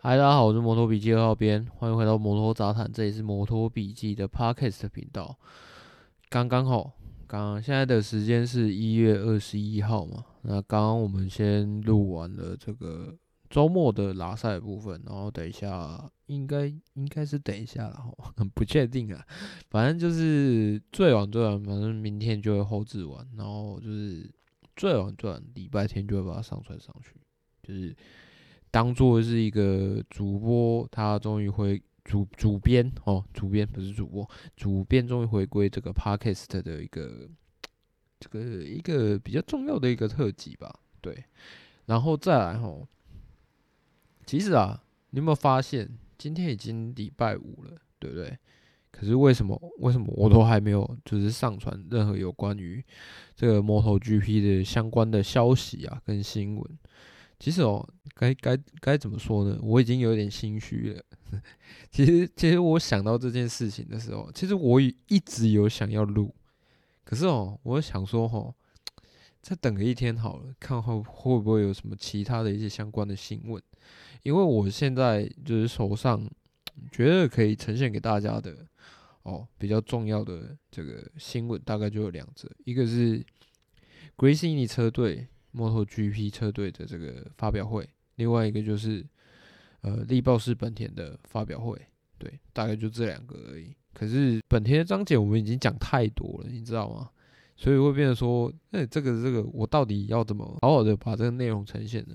[0.00, 5.36] 嗨，大家好，我是摩托笔记二号编，欢迎回到摩托杂谈，这里是摩托笔记的 Podcast 频道。
[6.28, 6.92] 刚刚好，
[7.26, 10.24] 刚刚现在的时间是一月二十一号嘛？
[10.42, 13.12] 那刚刚我们先录完了这个
[13.50, 18.00] 周末的拉赛部分，然后等一下应该应该是等一下了，
[18.36, 19.20] 很 不确定啊。
[19.68, 24.30] 反正就是最晚最晚，反正明天就会后制完，然后就是
[24.76, 27.16] 最晚最晚礼拜天就会把它上传上去，
[27.64, 27.96] 就是。
[28.70, 37.28] 当做是一个主播，他终于回主主编哦，主编不是主播，主编终于回归这个 podcast 的一个
[38.20, 40.74] 这个一个比较重要的一个特辑吧。
[41.00, 41.24] 对，
[41.86, 42.86] 然后再来吼，
[44.26, 48.36] 其实啊，你有没有发现今天已经礼拜五了，对不对？
[48.90, 52.82] 可是为什么为什么我都还没有就是上传任何有关于
[53.36, 56.78] 这个 MotoGP 的相关的消息啊跟新闻？
[57.38, 59.56] 其实哦，该该该怎么说呢？
[59.62, 61.02] 我已经有点心虚了。
[61.90, 66.34] 其实，其实我想到这件事情的时候，其实我一直有想要录，
[67.04, 68.52] 可是哦，我想说哦，
[69.40, 73.62] 再等个一天好了，看会会不会有什么其他的一些相关的新闻。
[74.24, 76.28] 因为我现在就是手上
[76.90, 78.66] 觉得可以呈现给大家的
[79.22, 83.24] 哦，比较重要的这个新闻大概就有两则，一个是
[84.16, 85.28] Gresini 车队。
[85.54, 89.04] MotoGP 车队的这个发表会，另外一个就是
[89.80, 91.80] 呃力豹式本田的发表会，
[92.18, 93.74] 对，大概就这两个而已。
[93.94, 97.10] 可是本田的章节我们已经讲太多了，你知道吗？
[97.56, 102.14] 所以会变成说，那、欸、这个这个我到底要怎么好好的把这个内容呈现呢？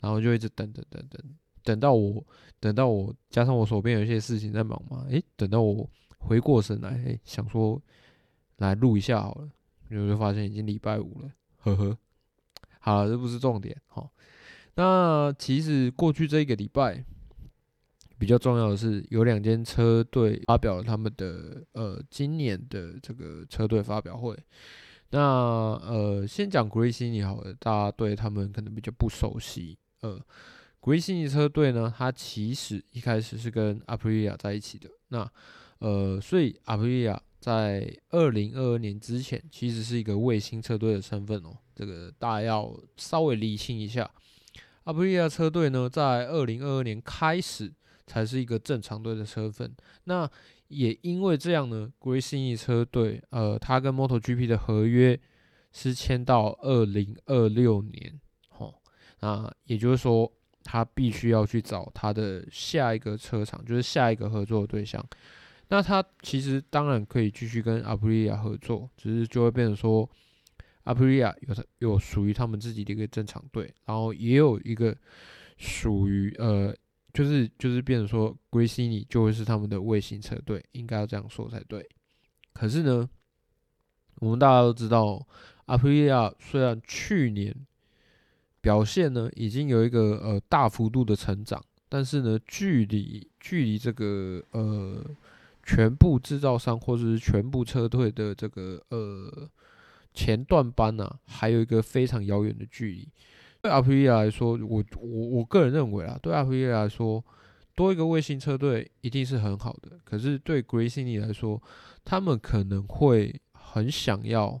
[0.00, 1.20] 然后就一直等等等等，
[1.64, 2.24] 等到我
[2.60, 7.82] 等到我加上我手边有一些事情在忙嘛，诶、等到我回过神来，诶、想说
[8.58, 9.50] 来录一下好了，
[9.88, 11.98] 然后就发现已经礼拜五了，呵呵。
[12.86, 13.76] 好，这不是重点。
[13.88, 14.08] 好，
[14.76, 17.04] 那其实过去这一个礼拜
[18.16, 24.38] 比较重要的是，有两间车队发表了他们的呃今年的这个车队发表会。
[25.10, 29.76] 那呃，先讲 Gresini 好了，大家对他们可能比较不熟悉。
[30.02, 30.20] 呃
[30.80, 34.88] ，Gresini 车队呢，它其实一开始是跟 apria 在一起的。
[35.08, 35.28] 那
[35.78, 41.56] 呃，所以 Aprilia 在二零二二年之前，其实是一个卫星车队的身份哦。
[41.76, 44.10] 这个大家要稍微理清一下，
[44.82, 47.72] 阿布利亚车队呢，在二零二二年开始
[48.04, 49.72] 才是一个正常队的车份。
[50.04, 50.28] 那
[50.66, 55.16] 也因为这样呢，Gracing 车队，呃，他跟 MotoGP 的合约
[55.70, 58.20] 是签到二零二六年，
[58.58, 58.74] 哦，
[59.20, 60.32] 那也就是说，
[60.64, 65.00] 他必须要去找他的下一个车厂，就是下一个合作的对象。
[65.68, 70.08] 那他其实当然可以继续跟阿普利亚合作，只是就会变成说。
[70.86, 74.96] 阿普利亚有他有属于他们自己的一个正常队，然后也有一个
[75.58, 76.72] 属于呃，
[77.12, 81.84] 就是就是变成说，Gresini 就会是他们的卫星车队，应该要这样说才对。
[82.52, 83.04] 可是呢，
[84.20, 85.26] 我们大家都知道，
[85.64, 87.52] 阿普利亚虽然去年
[88.60, 95.04] 表现呢已经有一个呃大幅度的成长，但是呢，距离距离这个呃
[95.66, 99.50] 全部制造商或者是全部车队的这个呃。
[100.18, 103.06] 前段班呢、还有一个非常遥远的距离。
[103.60, 107.22] 对阿普利来说，我我我个人认为啊，对阿普利来说，
[107.74, 110.00] 多一个卫星车队一定是很好的。
[110.04, 111.62] 可是对 Gresini 来说，
[112.02, 114.58] 他们可能会很想要，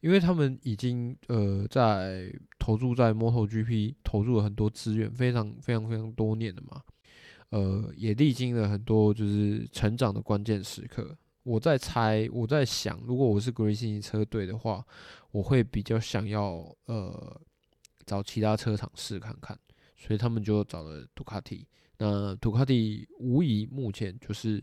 [0.00, 6.80] 因为他们已经呃在投注在 MotoGP 投入了很多资源，非常非常非常多年了嘛，
[7.50, 11.16] 呃，也历经了很多就是成长的关键时刻。
[11.42, 14.84] 我在猜，我在想，如果我是 green city 车队的话，
[15.30, 17.40] 我会比较想要呃
[18.06, 19.58] 找其他车厂试看看，
[19.96, 21.66] 所以他们就找了杜卡迪。
[21.98, 24.62] 那杜卡迪无疑目前就是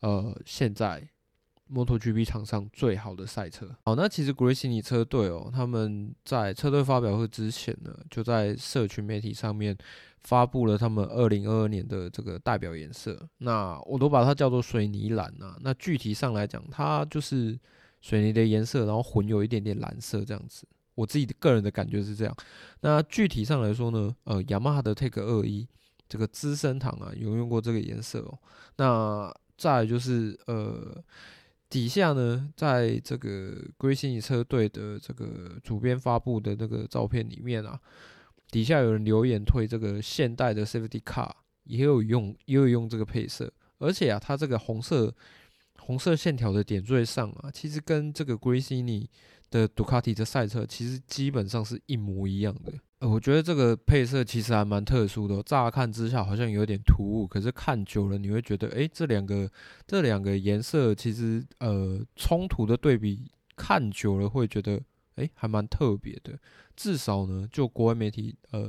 [0.00, 1.08] 呃现在
[1.72, 3.68] MotoGP 场上最好的赛车。
[3.84, 9.76] 好，那其实 Gresini 车队哦，他们在车队发表会之前呢，就在社群媒体上面。
[10.24, 15.56] 发布了他们二零二二年的这个代表颜色，那我都把它叫做水泥蓝啊。
[15.60, 17.58] 那具体上来讲，它就是
[18.02, 20.66] 水泥的颜色，然后混有一点点蓝色这样子。
[20.96, 22.36] 我自己的个人的感觉是这样。
[22.80, 25.66] 那具体上来说呢，呃，雅马哈的 Take 二一
[26.08, 28.38] 这个资生堂啊，有用过这个颜色哦。
[28.76, 31.02] 那再就是呃，
[31.70, 37.78] 底下呢，在这个 Gresini 车队的这个主编发布的那个照片里面啊。
[38.50, 41.30] 底下有人留言推这个现代的 Safety Car，
[41.64, 45.14] 也有用，也有用这个配色，而且啊，它这个红色
[45.76, 49.06] 红色线条的点缀上啊，其实跟这个 Gresini
[49.50, 52.72] 的杜卡迪的赛车其实基本上是一模一样的。
[53.00, 59.48] 呃，我觉得这个配色其实还蛮特殊的，乍看之下好像有点突兀，可是看久了你会觉得，诶，这两个
[59.86, 64.80] 这两个颜色其实呃冲突的对比，看久了会觉得，
[65.14, 66.36] 诶，还蛮特别的。
[66.74, 68.68] 至少呢，就国外媒体呃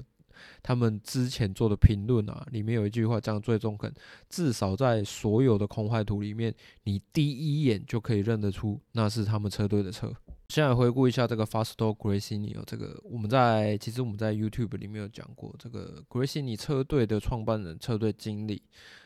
[0.62, 3.94] 他们之前做的评论啊，里面有一句话讲得最中肯，
[4.30, 6.54] 至少在所有的空坏图里面，
[6.84, 10.14] 你第一眼就可以认得出那是他们车队的车。
[10.50, 18.64] 现在回顾一下这个 Fausto Gresini 哦，这个我们在其实我们在 YouTube 里面有讲过，这个 Gresini 车队的创办人、车队经理、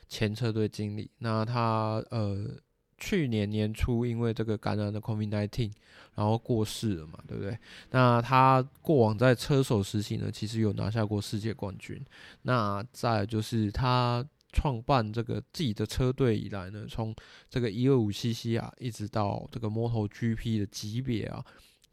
[0.08, 1.12] 前车队经理。
[1.18, 2.50] 那他呃
[3.04, 5.72] 去年年初因为这个感染的 COVID-19，
[6.16, 7.58] 然后过世了嘛，对不对？
[7.92, 12.00] 那他过往在车手时期呢，其实有拿下过世界冠军。
[12.44, 14.26] 那再就是他。
[14.56, 17.12] 创办这个自己的车队以来呢，从
[17.50, 21.44] 这个一二五 CC 啊，一直到这个 MotoGP 的级别啊。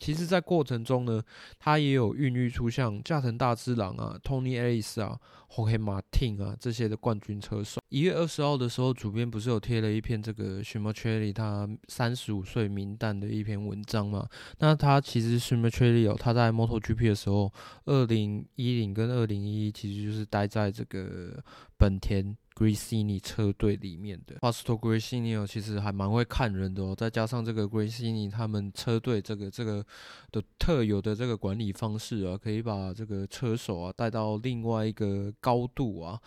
[0.00, 1.22] 其实，在过程中呢，
[1.58, 5.20] 他也有孕育出像加藤大之郎啊、Tony Ellis 啊、
[5.50, 7.80] Jorge Martin 啊这些的冠军车手。
[7.90, 14.26] 一月二十号的时候，主编不是有贴了一篇这个 Simoncelli 他三十五岁名单的一篇文章嘛？
[14.58, 17.52] 那他其实 Simoncelli 哦，他在 MotoGP 的时候，
[17.84, 21.44] 二零一零跟二零一一其实就是待在这个
[21.76, 22.34] 本田。
[22.60, 26.94] Gresini 车队里面的 Fausto Gresini 哦，其实还蛮会看人的哦。
[26.94, 29.82] 再加上这个 Gresini 他们车队这个这个
[30.30, 36.20] 的特有的这个管理方式啊，可以把这个车手啊带到另外一个高度啊。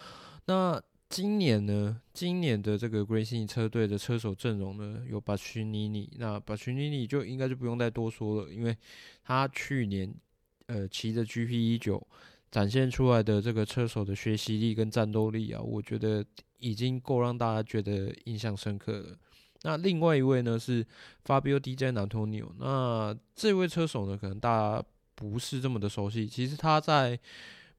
[0.45, 8.75] 那今年呢，今年的这个 Gresini 车队的车手阵容呢，有 Bastianini，那 Bastianini 就应该就不用再多说了，因为
[9.23, 10.11] 他去年
[10.65, 12.01] 呃骑着 GP19。
[12.53, 16.23] 展现出来的这个车手的学习力跟战斗力啊，我觉得
[16.59, 19.17] 已经够让大家觉得印象深刻了。
[19.63, 20.85] 那另外一位呢是
[21.25, 21.91] Fabio D J.
[21.91, 24.83] Nantonio，那这位车手呢，可能大家
[25.15, 26.27] 不是这么的熟悉。
[26.27, 27.19] 其实他在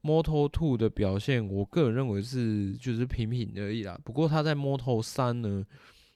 [0.03, 3.97] Moto Two 的表现，我个人认为是就是平平而已啦。
[4.03, 5.65] 不过他在 Moto3 呢。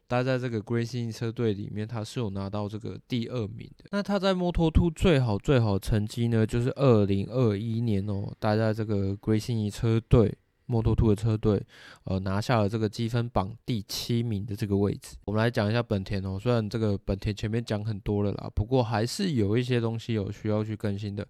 [0.09, 3.85] 待在这个 Gresini 车队里面，他是有拿到这个第二名的。
[3.91, 10.35] 那他在 Moto2 最好最好成绩呢，就是二零二一年哦，待在这个 Gresini 车队
[10.65, 11.63] 摩托兔的车队，
[12.05, 15.15] 呃，拿下了这个积分榜第七名的这个位置。
[15.25, 21.27] 我们来讲一下本田哦，虽然这个本田前面讲很多了啦，不过还是有一些东西有需要去更新的。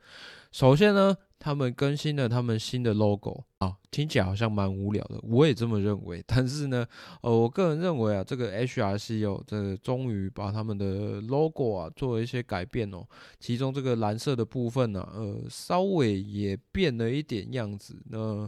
[0.53, 6.21] 首先呢，他们更新了他们新的 logo 啊，听起来好像蛮无聊的，我也这么认为。
[6.27, 6.85] 但是呢，
[7.21, 13.07] 呃，我个人认为啊，这个 HRC 哦，这个终于把他们的 logo 啊做了一些改变哦，
[13.39, 17.95] 其中这个蓝色的部分呢，呃，稍微也变了一点样子。
[18.09, 18.47] 那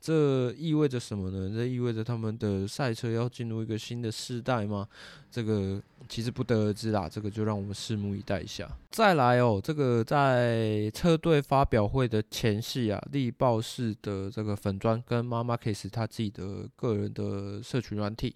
[0.00, 1.52] 这意味着什么呢？
[1.54, 4.88] 这意味着他们的赛车要进入一个新的世代吗？
[5.30, 8.66] 这个其实不得而知啦，这个就让我们拭目以待一下。
[8.90, 18.34] 再来哦，这个在车队发表会的前夕啊，力豹式的这个粉砖跟妈妈 case 他自己的个人的社群软体，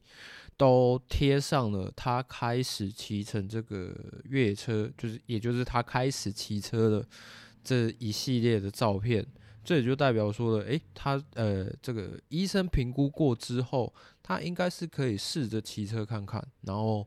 [0.58, 3.90] 都贴上了他开始骑乘这个
[4.24, 7.06] 越野车，就是也就是他开始骑车的
[7.64, 9.24] 这一系列的照片。
[9.64, 17.06] 这也就代表说了，诶，他呃，这个医生评估过之后，他应该是可以试着骑车看看，然后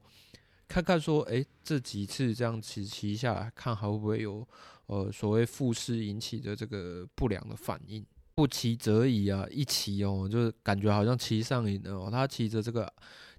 [0.67, 4.45] 看看说，诶，这几次这样骑骑下来，看还会不会有
[4.87, 8.05] 呃所谓复试引起的这个不良的反应。
[8.35, 12.09] 不骑则已啊，一骑哦，就是感觉好像骑上瘾了哦。
[12.11, 12.91] 他骑着这个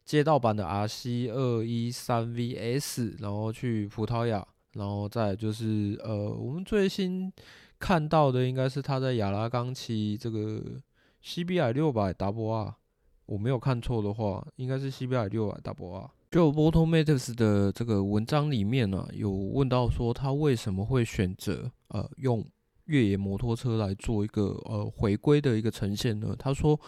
[0.05, 7.33] 街道版的 RC 二一三 VS，然后去葡萄牙，然后再就是呃，我们最新。
[7.79, 10.63] 看到的应该是他在亚拉冈骑这个
[11.25, 12.75] CBR 六百 WR，
[13.27, 16.11] 我没有看错的话，应该是 CBR 六百 WR。
[16.31, 22.45] 就 Motomatters 的这个文章里面呢、有问到说他为什么会选择呃用
[22.85, 26.35] 越野摩托车来做一个呃回归的一个呈现呢？
[26.39, 26.79] 他说，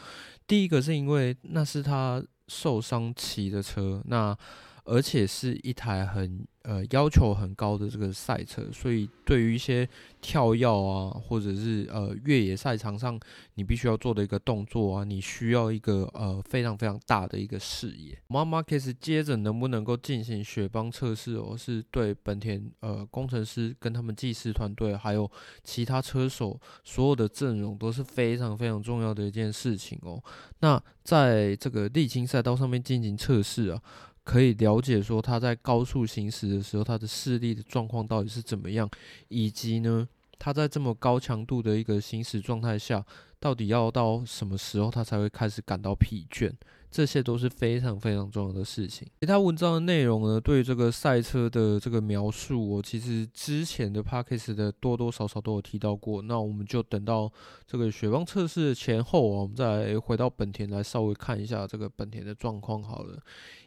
[0.46, 4.36] 第一个是因为那是他受伤骑的车，那
[4.84, 6.46] 而且是一台很。
[6.62, 9.88] 呃，要求很高的这个赛车，所以对于一些
[10.20, 13.18] 跳跃啊，或者是呃越野赛场上
[13.54, 18.16] 你必须要做的一个动作啊，你需要一个呃非常非常大的一个视野。
[18.28, 25.28] 马马 case 接着能不能够进行雪邦测试哦，是对本田呃工程师跟他们技师团队还有
[25.64, 30.22] 其他车手所有的阵容都是非常非常重要的一件事情哦。
[30.58, 33.82] 那在这个沥青赛道上面进行测试啊。
[34.30, 38.88] 可以了解说他在高速行驶的时候，他的视力的状况到底是怎么样，
[39.26, 40.08] 以及呢，
[40.38, 43.04] 他在这么高强度的一个行驶状态下，
[43.40, 46.52] 到底要到什么时候他才会开始感到疲倦？
[46.90, 49.06] 这些都是非常非常重要的事情。
[49.20, 56.20] 其他文章的内容呢，对这个赛车的这个描述，我其实之前的 Podcast 的多多少少都有提到过。
[56.20, 57.32] 那我们就等到
[57.64, 63.16] 这个雪邦测试的前后啊，我们再回到本田来稍微看一下这个本田的状况好了。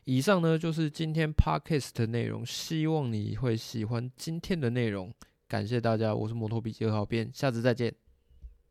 [0.04, 5.14] 以上呢就是今天 Podcast 的内容，希望你会喜欢今天的内容。
[5.48, 8.03] 感谢大家，我是摩托笔记二号编，下次再见。